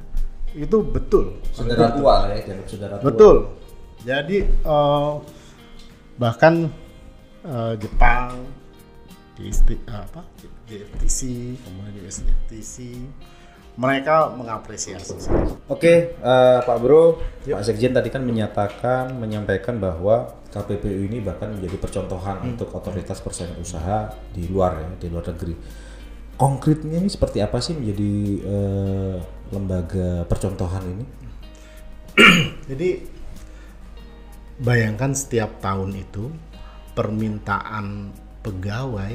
[0.53, 1.41] Itu betul.
[1.49, 3.05] Saudara tua ya, dianggap saudara tua.
[3.09, 3.35] Betul.
[4.05, 5.13] Jadi eh,
[6.15, 6.71] bahkan
[7.43, 8.47] eh, Jepang
[9.35, 10.23] di isti- eh, apa
[10.65, 11.19] JFTC
[11.59, 12.75] kemudian di SFTC
[13.75, 15.27] mereka mengapresiasi.
[15.67, 21.75] Oke, eh, Pak Bro, Pak Sekjen tadi kan menyatakan, menyampaikan bahwa KPPU ini bahkan menjadi
[21.75, 25.55] percontohan untuk otoritas persaingan usaha di luar ya, di luar negeri.
[26.39, 28.13] Konkretnya ini seperti apa sih menjadi
[28.47, 29.15] eh,
[29.51, 31.05] lembaga percontohan ini?
[32.71, 32.89] Jadi
[34.59, 36.31] bayangkan setiap tahun itu
[36.95, 39.13] permintaan pegawai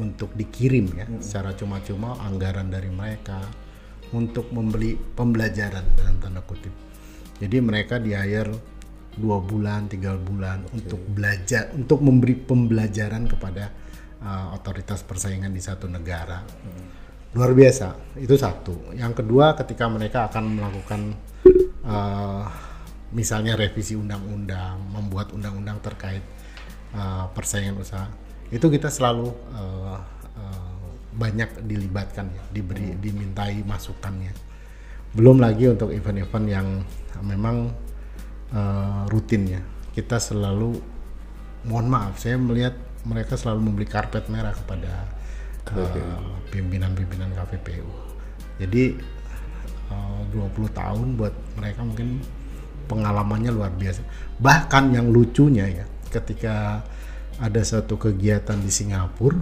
[0.00, 3.42] untuk dikirim ya secara cuma-cuma anggaran dari mereka
[4.16, 6.72] untuk membeli pembelajaran dalam tanda kutip.
[7.40, 8.52] Jadi mereka di hire
[9.18, 13.70] dua bulan, tiga bulan untuk belajar, untuk memberi pembelajaran kepada
[14.22, 16.42] uh, otoritas persaingan di satu negara.
[17.34, 18.94] Luar biasa, itu satu.
[18.94, 21.00] Yang kedua, ketika mereka akan melakukan
[21.86, 22.69] uh,
[23.10, 26.22] misalnya revisi undang-undang, membuat undang-undang terkait
[26.94, 28.06] uh, persaingan usaha,
[28.50, 29.98] itu kita selalu uh,
[30.38, 30.78] uh,
[31.14, 34.30] banyak dilibatkan ya, diberi, dimintai masukannya.
[35.10, 36.68] Belum lagi untuk event-event yang
[37.26, 37.74] memang
[38.54, 40.78] uh, rutin ya, kita selalu,
[41.66, 45.08] mohon maaf, saya melihat mereka selalu membeli karpet merah kepada
[45.74, 47.90] uh, pimpinan-pimpinan KPPU.
[48.62, 48.94] Jadi
[49.90, 52.22] uh, 20 tahun buat mereka mungkin
[52.90, 54.02] pengalamannya luar biasa.
[54.42, 56.82] Bahkan yang lucunya ya, ketika
[57.38, 59.38] ada satu kegiatan di Singapura,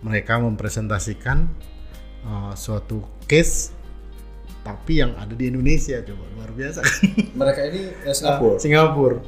[0.00, 1.44] mereka mempresentasikan
[2.24, 3.76] uh, suatu case
[4.60, 6.80] tapi yang ada di Indonesia coba luar biasa.
[6.84, 6.92] Kan
[7.40, 9.20] Mereka ini eh, Uh, Singapura?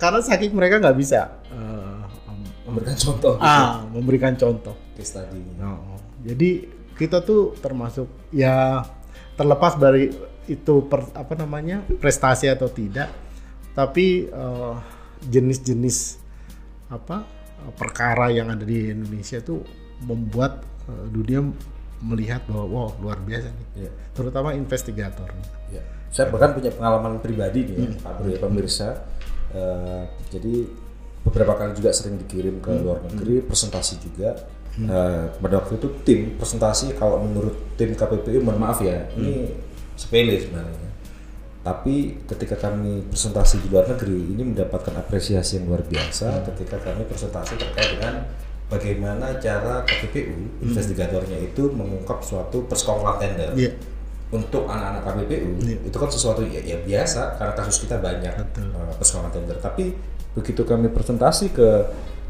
[0.00, 3.34] Karena saking mereka nggak bisa uh, um, memberikan contoh.
[3.38, 4.74] Ah memberikan contoh.
[4.98, 5.38] Case tadi.
[5.62, 6.66] Oh, jadi
[6.98, 8.82] kita tuh termasuk ya
[9.38, 10.10] terlepas dari
[10.50, 13.06] itu per- apa namanya prestasi atau tidak,
[13.72, 14.74] tapi eh,
[15.24, 16.18] jenis-jenis
[16.88, 17.22] apa
[17.62, 19.62] eh, perkara yang ada di Indonesia tuh
[20.02, 21.40] membuat eh, dunia
[22.00, 23.90] melihat bahwa wow luar biasa nih, Iya.
[24.12, 25.28] terutama investigator.
[25.68, 25.84] Ya.
[26.08, 28.88] Saya bahkan punya pengalaman pribadi nih ya, Pak Bro ya, pemirsa.
[29.52, 30.64] Eh, jadi
[31.20, 34.32] beberapa kali juga sering dikirim ke luar negeri, presentasi juga.
[34.80, 39.52] Eh, pada waktu itu tim presentasi kalau menurut tim KPPU, mohon maaf ya, ini
[40.00, 40.88] sepele sebenarnya.
[41.60, 47.04] Tapi ketika kami presentasi di luar negeri, ini mendapatkan apresiasi yang luar biasa ketika kami
[47.04, 48.24] presentasi terkait dengan
[48.72, 53.76] bagaimana cara KPPU, investigatornya itu mengungkap suatu persekongkolan tender Iya.
[54.32, 55.48] untuk anak-anak KPPU
[55.84, 58.70] itu kan sesuatu ya, ya biasa karena kasus kita banyak Betul.
[58.72, 59.92] uh, persekongkolan tender tapi
[60.32, 61.68] begitu kami presentasi ke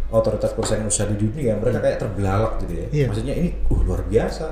[0.09, 3.05] otoritas persaingan usaha di dunia mereka kayak terbelalak gitu ya Iya.
[3.13, 4.47] maksudnya ini uh, luar biasa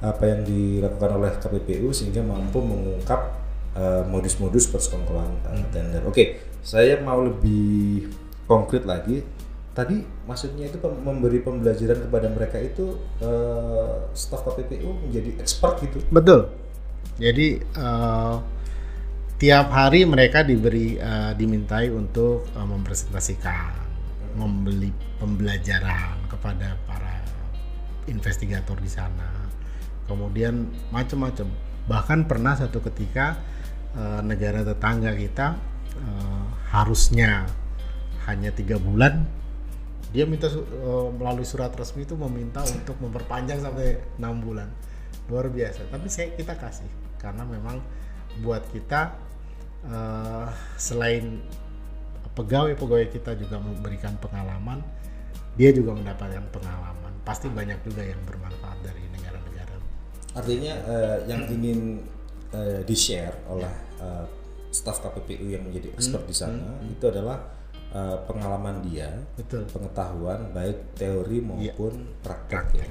[0.00, 3.20] apa yang dilakukan oleh KPPU sehingga mampu mengungkap
[3.76, 6.02] uh, modus-modus persekongkolan uh, tender.
[6.08, 8.08] Oke saya mau lebih
[8.44, 9.24] konkret lagi.
[9.70, 16.02] Tadi maksudnya itu pem- memberi pembelajaran kepada mereka itu uh, staf KPPU menjadi expert gitu?
[16.10, 16.50] Betul.
[17.20, 18.36] Jadi eh,
[19.36, 23.76] tiap hari mereka diberi eh, dimintai untuk eh, mempresentasikan,
[24.40, 24.88] membeli
[25.20, 27.20] pembelajaran kepada para
[28.08, 29.28] investigator di sana.
[30.10, 31.46] Kemudian macam-macam.
[31.86, 33.38] Bahkan pernah satu ketika
[33.94, 35.54] eh, negara tetangga kita
[35.94, 37.46] eh, harusnya
[38.26, 39.26] hanya tiga bulan
[40.10, 44.66] dia minta eh, melalui surat resmi itu meminta untuk memperpanjang sampai enam bulan.
[45.30, 45.86] Luar biasa.
[45.86, 46.90] Tapi saya kita kasih.
[47.22, 47.78] Karena memang
[48.42, 49.14] buat kita
[49.86, 51.38] eh, selain
[52.34, 54.82] pegawai-pegawai kita juga memberikan pengalaman
[55.58, 57.12] dia juga mendapatkan pengalaman.
[57.26, 58.99] Pasti banyak juga yang bermanfaat dari
[60.30, 62.02] Artinya eh, yang ingin
[62.54, 64.26] eh, di-share oleh eh,
[64.70, 67.42] staf KPPU yang menjadi expert di sana itu adalah
[67.94, 69.66] uh, pengalaman dia, Betul.
[69.66, 72.64] pengetahuan baik teori maupun praktek.
[72.74, 72.86] ya.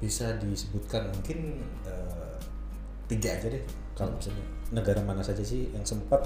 [0.00, 2.36] Bisa disebutkan mungkin uh,
[3.08, 6.24] tiga aja deh kalau misalnya negara mana saja sih yang sempat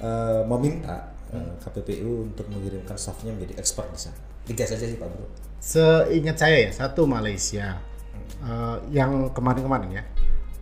[0.00, 4.18] uh, meminta uh, KPPU untuk mengirimkan staffnya menjadi expert di sana.
[4.46, 5.26] Tiga saja sih Pak Bro.
[5.60, 7.82] Seingat saya ya, satu Malaysia,
[8.20, 10.04] eh, yang kemarin-kemarin ya.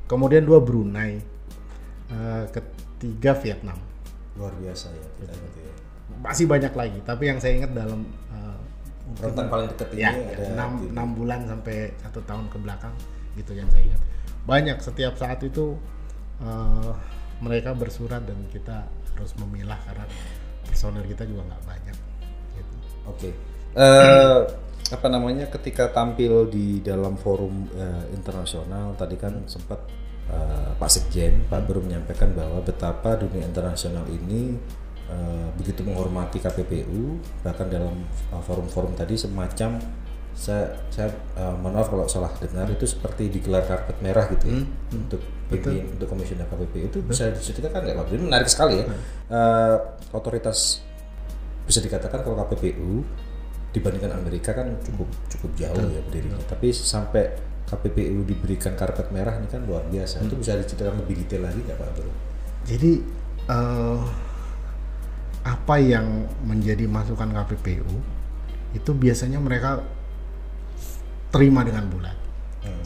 [0.04, 1.20] Kemudian dua Brunei,
[2.10, 3.78] eh, ketiga Vietnam.
[4.34, 5.74] Luar biasa ya kita gitu ya.
[6.20, 8.58] Masih banyak lagi, tapi yang saya ingat dalam eh,
[9.14, 12.94] Rentang paling dekat ini ya ada enam di- enam bulan sampai satu tahun ke belakang
[13.36, 14.02] gitu yang saya ingat.
[14.48, 15.76] Banyak setiap saat itu
[16.42, 16.92] eh,
[17.44, 20.06] mereka bersurat dan kita harus memilah karena
[20.66, 21.96] personel kita juga nggak banyak.
[22.58, 22.74] Gitu.
[23.06, 23.30] Oke.
[23.74, 24.38] Eh,
[24.92, 29.80] apa namanya ketika tampil di dalam forum eh, internasional tadi kan sempat
[30.28, 34.60] eh, Pak Sekjen Pak Bro menyampaikan bahwa betapa dunia internasional ini
[35.08, 38.04] eh, begitu menghormati KPPU bahkan dalam
[38.44, 39.80] forum-forum tadi semacam
[40.34, 44.60] saya saya eh, mohon maaf kalau salah dengar itu seperti digelar karpet merah gitu ya
[44.92, 48.06] untuk pimpin untuk komisioner KPPU itu bisa diceritakan nggak Pak?
[48.10, 48.86] Ini menarik sekali ya.
[49.30, 49.76] Eh,
[50.10, 50.82] otoritas
[51.64, 53.06] bisa dikatakan kalau KPPU
[53.74, 56.38] dibandingkan Amerika kan cukup cukup jauh ya berdirinya.
[56.46, 57.34] Tapi sampai
[57.66, 60.22] KPPU diberikan karpet merah ini kan luar biasa.
[60.22, 62.10] Itu bisa diceritakan lebih detail lagi nggak Pak Bro?
[62.64, 62.92] Jadi
[63.50, 64.00] eh,
[65.44, 67.92] apa yang menjadi masukan KPPU
[68.72, 69.82] itu biasanya mereka
[71.34, 72.16] terima dengan bulat.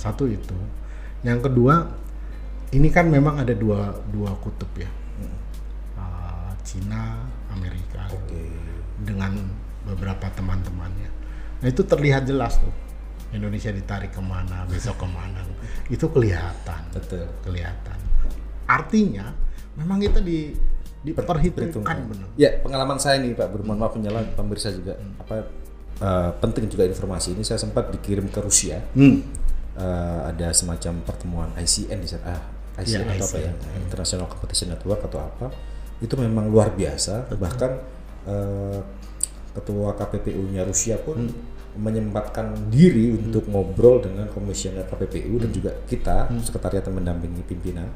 [0.00, 0.56] Satu itu.
[1.22, 1.86] Yang kedua,
[2.72, 4.88] ini kan memang ada dua dua kutub ya,
[5.98, 7.18] Eh, Cina,
[7.50, 8.46] Amerika, Oke.
[9.02, 9.34] dengan
[9.86, 11.10] beberapa teman-temannya.
[11.62, 12.74] Nah itu terlihat jelas tuh.
[13.28, 15.44] Indonesia ditarik ke mana, besok ke mana,
[15.92, 17.28] itu kelihatan Betul.
[17.44, 17.98] kelihatan.
[18.64, 19.36] Artinya
[19.76, 20.56] memang kita di
[21.04, 22.28] diperhitungkan benar.
[22.34, 25.46] Ya pengalaman saya nih Pak mohon maaf menyala pemirsa juga apa
[26.02, 28.82] eh, penting juga informasi ini saya sempat dikirim ke Rusia.
[28.96, 29.22] Hmm.
[29.78, 32.34] Eh, ada semacam pertemuan ICN di sana.
[32.34, 32.42] Ah,
[32.82, 33.52] ICN Ya, atau apa ya?
[33.78, 35.46] International Competition Network atau apa?
[36.02, 37.30] Itu memang luar biasa.
[37.30, 37.70] Bahkan
[38.26, 38.78] eh,
[39.54, 41.28] ketua KPPU-nya Rusia pun
[41.78, 47.86] menyempatkan diri untuk ngobrol dengan komisioner KPPU dan juga kita sekretariat yang mendampingi pimpinan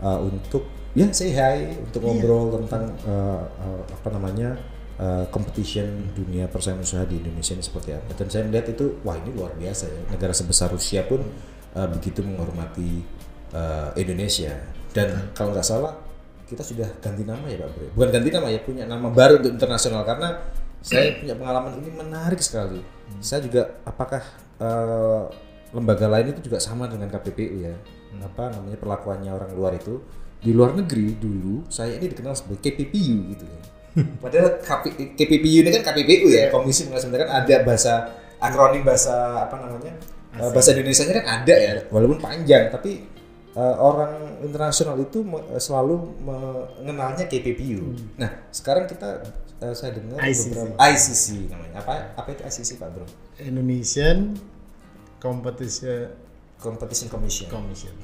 [0.00, 0.64] eh, untuk
[0.96, 4.56] ya say hi untuk ngobrol tentang eh, eh, apa namanya
[4.98, 8.10] eh, competition dunia persaingan usaha di Indonesia ini seperti apa.
[8.16, 10.00] Dan saya melihat itu wah ini luar biasa ya.
[10.08, 11.20] Negara sebesar Rusia pun
[11.76, 13.04] eh, begitu menghormati
[13.52, 14.56] eh, Indonesia.
[14.90, 15.94] Dan kalau nggak salah
[16.48, 17.86] kita sudah ganti nama ya Pak Bre.
[17.92, 20.02] Bukan ganti nama ya punya nama baru untuk internasional.
[20.08, 20.32] Karena
[20.82, 22.80] saya punya pengalaman ini menarik sekali.
[23.18, 24.22] Saya juga apakah
[24.62, 25.24] eh,
[25.74, 27.76] lembaga lain itu juga sama dengan KPPU ya?
[28.24, 30.00] Apa namanya perlakuannya orang luar itu?
[30.38, 33.60] Di luar negeri dulu saya ini dikenal sebagai KPPU gitu ya.
[34.22, 34.84] Padahal KP,
[35.18, 37.92] KPPU ini kan KPPU ya Komisi Pengawas Pemerintahan kan ada bahasa
[38.38, 39.98] akronim bahasa apa namanya
[40.38, 42.70] eh, bahasa Indonesia nya kan ada ya walaupun panjang.
[42.70, 42.92] Tapi
[43.58, 48.14] eh, orang internasional itu me- selalu mengenalnya KPPU.
[48.14, 49.26] Nah, sekarang kita
[49.60, 50.44] eh, saya dengar ICC.
[50.48, 51.74] beberapa ICC namanya.
[51.78, 53.06] Apa apa itu ICC, Pak Bro?
[53.38, 54.38] Indonesian
[55.18, 56.14] Competition
[56.56, 57.48] Competition Commission.
[57.48, 57.94] Commission.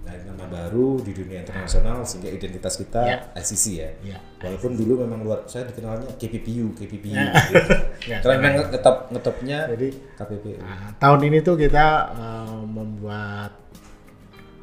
[0.00, 3.16] Nah, nama baru di dunia internasional sehingga identitas kita Ya.
[3.32, 3.90] ICC ya.
[4.02, 4.18] Ya.
[4.40, 7.14] Walaupun dulu memang luar saya dikenalnya KPPU, KPPU.
[7.14, 7.30] Ya.
[7.30, 7.74] gitu.
[8.10, 10.56] Ya, Karena memang ngetop ngetopnya Jadi KPPU.
[10.58, 13.52] nah, tahun ini tuh kita eh, membuat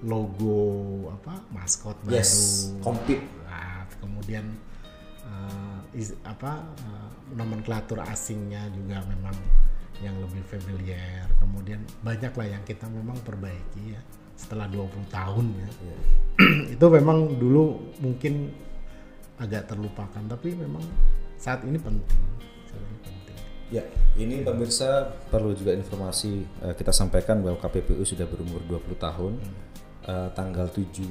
[0.03, 0.57] logo
[1.09, 2.17] apa maskot baru.
[2.17, 2.31] Yes,
[2.81, 3.21] komplit.
[3.45, 4.45] Nah, kemudian
[5.23, 9.35] eh, is- apa eh, nomenklatur asingnya juga memang
[10.01, 11.25] yang lebih familiar.
[11.41, 14.01] Kemudian banyak lah yang kita memang perbaiki ya
[14.37, 15.69] setelah 20 tahun ya.
[15.81, 15.97] Iya.
[16.77, 18.53] itu memang dulu mungkin
[19.37, 20.81] agak terlupakan tapi memang
[21.37, 22.21] saat ini penting.
[22.69, 23.37] Saat ini penting.
[23.67, 23.83] Ya,
[24.15, 29.33] ini pemirsa perlu juga informasi eh, kita sampaikan bahwa KPPU sudah berumur 20 tahun.
[30.07, 31.03] Eh, tanggal 7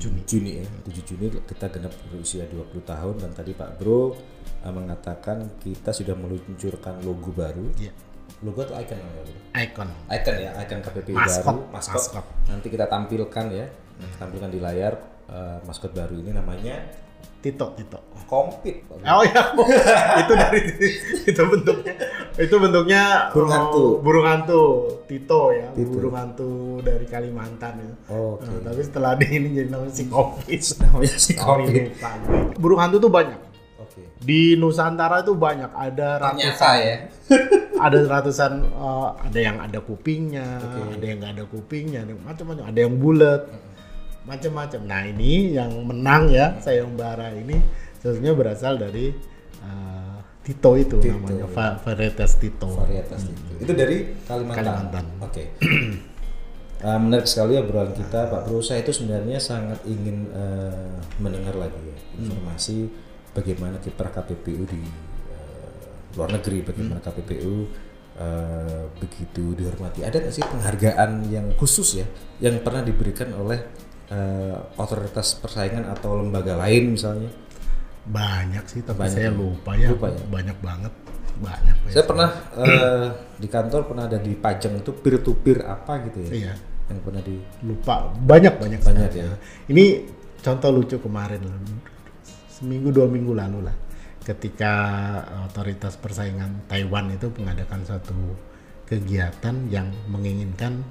[0.00, 0.64] Juni.
[0.64, 4.16] ya, 7 Juni kita genap berusia 20 tahun dan tadi Pak Bro
[4.64, 7.68] eh, mengatakan kita sudah meluncurkan logo baru.
[7.76, 7.92] Iya.
[8.40, 9.36] Logo atau icon namanya, Bro?
[9.60, 9.88] Icon.
[10.08, 12.00] Icon ya, icon KPPU Maskot, baru, maskot.
[12.00, 12.24] maskot.
[12.48, 13.66] Nanti kita tampilkan ya,
[14.16, 14.96] tampilkan di layar
[15.28, 16.80] eh, maskot baru ini namanya
[17.40, 18.00] Tito, Tito.
[18.24, 18.84] Kompit.
[18.88, 19.52] Oh ya,
[20.24, 20.60] itu dari
[21.32, 21.92] itu bentuknya.
[22.40, 23.84] Itu bentuknya Burung oh, hantu.
[24.00, 24.62] burung hantu,
[25.04, 25.92] Tito ya, Tito.
[25.92, 27.92] burung hantu dari Kalimantan ya.
[28.08, 28.48] Oke.
[28.48, 30.60] Nah, tapi setelah di ini jadi namanya si Covid.
[30.80, 31.84] Namanya gue.
[32.56, 33.36] Burung hantu tuh banyak.
[33.76, 34.00] Oke.
[34.24, 35.68] Di Nusantara tuh banyak.
[35.68, 36.96] Ada ratusan, ya.
[37.84, 40.48] ada ratusan, eh, ada yang ada kupingnya,
[40.96, 42.64] ada yang nggak ada kupingnya, ada macam-macam.
[42.64, 43.42] Ada yang bulat.
[44.20, 44.80] macam-macam.
[44.84, 47.56] Nah ini yang menang ya sayembara ini
[48.04, 49.29] sebenarnya berasal dari uh,
[50.40, 51.12] Tito itu Tito.
[51.14, 52.68] namanya Va- varietas Tito.
[52.72, 53.52] varietas itu.
[53.60, 54.56] Itu dari Kalimantan.
[54.64, 55.04] Kalimantan.
[55.20, 55.42] Oke.
[56.80, 58.64] Eh, menarik sekali obrolan kita, Pak Bro.
[58.64, 62.88] Saya itu sebenarnya sangat ingin eh, mendengar lagi ya, informasi
[63.30, 64.80] bagaimana kiprah KPPU di
[65.28, 67.68] eh, luar negeri, bagaimana KPPU
[68.16, 70.08] eh, begitu dihormati.
[70.08, 72.06] Ada nggak sih penghargaan yang khusus ya,
[72.40, 73.60] yang pernah diberikan oleh
[74.08, 77.28] eh, otoritas persaingan atau lembaga lain misalnya?
[78.10, 79.38] Banyak sih tapi Banyak saya ya?
[79.38, 79.88] lupa ya.
[79.94, 80.18] Lupa ya?
[80.26, 80.92] Banyak banget.
[81.40, 81.76] Banyak.
[81.88, 83.06] Saya pernah eh,
[83.38, 86.30] di kantor pernah ada di Pajang itu peer to peer apa gitu ya?
[86.30, 86.54] Iya.
[86.90, 89.24] Yang pernah di lupa banyak banyak Banyak sekali.
[89.24, 89.34] ya.
[89.70, 89.84] Ini
[90.42, 91.40] contoh lucu kemarin
[92.50, 93.76] seminggu dua minggu lalu lah
[94.20, 94.74] ketika
[95.48, 98.12] otoritas persaingan Taiwan itu mengadakan satu
[98.84, 100.84] kegiatan yang menginginkan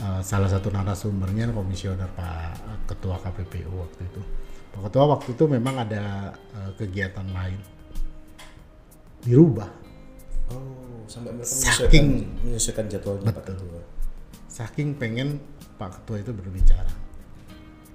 [0.00, 4.22] uh, salah satu narasumbernya komisioner Pak Ketua KPPU waktu itu.
[4.72, 6.04] Pak Ketua waktu itu memang ada
[6.52, 7.60] uh, kegiatan lain
[9.20, 9.70] dirubah
[10.52, 13.44] Oh, sampai mereka Saking- menyesuaikan, jadwalnya Pak.
[13.46, 13.80] Ketua.
[14.44, 15.40] saking pengen
[15.76, 16.92] Pak Ketua itu berbicara.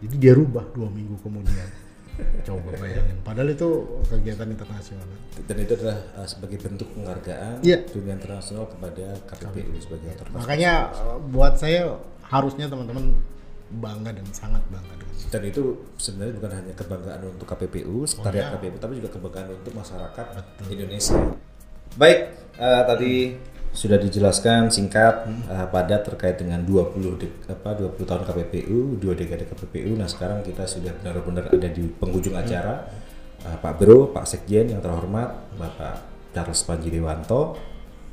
[0.01, 1.69] Jadi dia rubah dua minggu kemudian.
[2.49, 3.13] Coba bayangin.
[3.21, 3.69] Padahal itu
[4.09, 5.05] kegiatan internasional.
[5.45, 7.85] Dan itu adalah uh, sebagai bentuk penghargaan Iya.
[7.85, 10.33] dunia internasional kepada KPPU sebagai otoritas.
[10.33, 11.93] Makanya eh, buat saya
[12.25, 13.21] harusnya teman-teman
[13.71, 15.27] bangga dan sangat bangga dengan itu.
[15.27, 15.63] Dan itu
[15.99, 18.53] sebenarnya bukan hanya kebanggaan untuk KPPU, sekretariat iya.
[18.56, 20.25] KPPU, tapi juga kebanggaan untuk masyarakat
[20.71, 21.17] Indonesia.
[21.97, 22.19] Baik,
[22.56, 23.13] eh, tadi
[23.77, 29.45] sudah dijelaskan singkat eh, padat terkait dengan 20 dek- apa 20 tahun KPPU, dua dekade
[29.45, 29.93] KPPU.
[29.93, 32.89] Nah, sekarang kita sudah benar-benar ada di penghujung acara.
[33.45, 36.01] Eh, Pak Bro, Pak Sekjen yang terhormat, Bapak
[36.34, 37.58] Charles Panji Dewanto.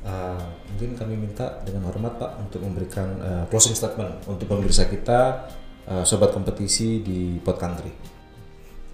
[0.05, 5.49] Eh, mungkin kami minta dengan hormat Pak untuk memberikan eh, closing statement untuk pemirsa kita
[5.89, 7.89] eh, sobat kompetisi di Pod Country.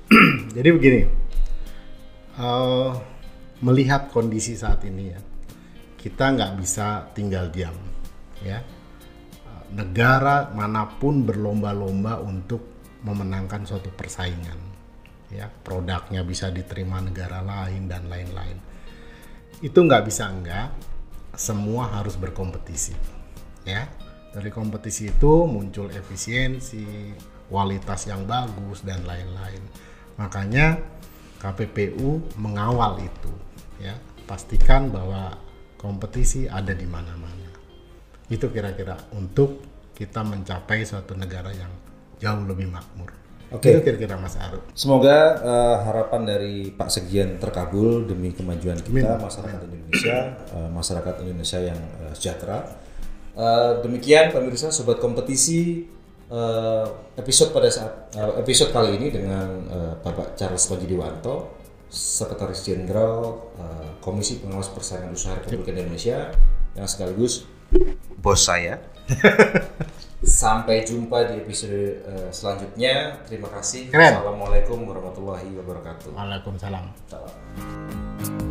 [0.56, 1.02] Jadi begini,
[2.40, 2.92] eh,
[3.60, 5.20] melihat kondisi saat ini ya,
[6.00, 7.76] kita nggak bisa tinggal diam,
[8.48, 8.64] ya.
[9.72, 14.60] Negara mana pun berlomba-lomba untuk memenangkan suatu persaingan,
[15.28, 15.52] ya.
[15.52, 18.56] Produknya bisa diterima negara lain dan lain-lain.
[19.60, 20.91] Itu nggak bisa enggak,
[21.36, 22.96] semua harus berkompetisi,
[23.64, 23.88] ya.
[24.32, 27.12] Dari kompetisi itu muncul efisiensi,
[27.52, 29.60] kualitas yang bagus dan lain-lain.
[30.16, 30.80] Makanya
[31.44, 33.32] KPPU mengawal itu,
[33.84, 33.96] ya.
[34.24, 35.36] Pastikan bahwa
[35.76, 37.52] kompetisi ada di mana-mana.
[38.32, 39.60] Itu kira-kira untuk
[39.92, 41.72] kita mencapai suatu negara yang
[42.24, 43.21] jauh lebih makmur.
[43.52, 43.68] Oke.
[43.68, 44.40] Itu kira-kira Mas.
[44.72, 50.18] Semoga eh, harapan dari Pak Sekjen terkabul demi kemajuan kita masyarakat Indonesia,
[50.56, 52.64] eh, masyarakat Indonesia yang eh, sejahtera.
[53.36, 55.84] Eh, demikian pemirsa sobat kompetisi
[56.32, 56.86] eh,
[57.20, 61.60] episode pada saat eh, episode kali ini dengan eh, Bapak Charles Panjidewanto,
[61.92, 66.32] Sekretaris Jenderal eh, Komisi Pengawas Persaingan Usaha Republik Indonesia
[66.80, 67.44] yang sekaligus
[68.16, 68.80] bos saya.
[70.22, 73.18] Sampai jumpa di episode eh, selanjutnya.
[73.26, 73.90] Terima kasih.
[73.90, 74.22] Keren.
[74.22, 76.14] Assalamualaikum warahmatullahi wabarakatuh.
[76.14, 76.86] Waalaikumsalam.
[77.10, 78.51] Salam.